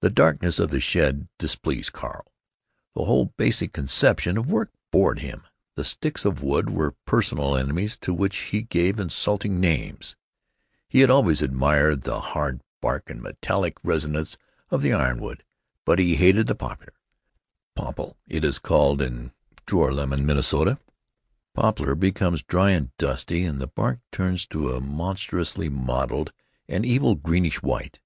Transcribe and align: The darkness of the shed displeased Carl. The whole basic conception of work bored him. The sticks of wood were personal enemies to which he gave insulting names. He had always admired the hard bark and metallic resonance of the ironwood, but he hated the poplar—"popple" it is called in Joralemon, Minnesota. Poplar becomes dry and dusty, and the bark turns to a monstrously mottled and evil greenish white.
The 0.00 0.08
darkness 0.08 0.58
of 0.58 0.70
the 0.70 0.80
shed 0.80 1.28
displeased 1.38 1.92
Carl. 1.92 2.32
The 2.94 3.04
whole 3.04 3.26
basic 3.36 3.74
conception 3.74 4.38
of 4.38 4.50
work 4.50 4.72
bored 4.90 5.18
him. 5.18 5.46
The 5.74 5.84
sticks 5.84 6.24
of 6.24 6.42
wood 6.42 6.70
were 6.70 6.94
personal 7.04 7.54
enemies 7.54 7.98
to 7.98 8.14
which 8.14 8.38
he 8.38 8.62
gave 8.62 8.98
insulting 8.98 9.60
names. 9.60 10.16
He 10.88 11.00
had 11.00 11.10
always 11.10 11.42
admired 11.42 12.00
the 12.04 12.20
hard 12.20 12.62
bark 12.80 13.10
and 13.10 13.20
metallic 13.20 13.74
resonance 13.82 14.38
of 14.70 14.80
the 14.80 14.94
ironwood, 14.94 15.44
but 15.84 15.98
he 15.98 16.14
hated 16.16 16.46
the 16.46 16.54
poplar—"popple" 16.54 18.16
it 18.28 18.46
is 18.46 18.58
called 18.58 19.02
in 19.02 19.32
Joralemon, 19.66 20.24
Minnesota. 20.24 20.78
Poplar 21.52 21.94
becomes 21.94 22.42
dry 22.44 22.70
and 22.70 22.96
dusty, 22.96 23.44
and 23.44 23.60
the 23.60 23.66
bark 23.66 24.00
turns 24.10 24.46
to 24.46 24.72
a 24.72 24.80
monstrously 24.80 25.68
mottled 25.68 26.32
and 26.66 26.86
evil 26.86 27.14
greenish 27.14 27.60
white. 27.62 28.00